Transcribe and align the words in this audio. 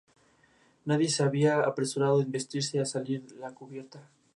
Nadie 0.87 1.09
se 1.09 1.21
había 1.21 1.59
apresurado 1.61 2.23
en 2.23 2.31
vestirse 2.31 2.79
y 2.81 2.85
salir 2.87 3.23
a 3.37 3.41
la 3.41 3.51
cubierta. 3.53 4.09